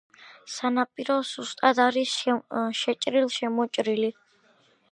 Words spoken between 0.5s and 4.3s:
სანაპირო სუსტად არის შეჭრილ-შემოჭრილი.